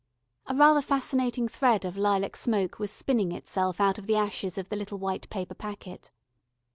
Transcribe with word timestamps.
A 0.47 0.55
rather 0.55 0.81
fascinating 0.81 1.47
thread 1.47 1.85
of 1.85 1.95
lilac 1.95 2.35
smoke 2.35 2.79
was 2.79 2.89
spinning 2.89 3.31
itself 3.31 3.79
out 3.79 3.99
of 3.99 4.07
the 4.07 4.15
ashes 4.15 4.57
of 4.57 4.69
the 4.69 4.75
little 4.75 4.97
white 4.97 5.29
paper 5.29 5.53
packet. 5.53 6.11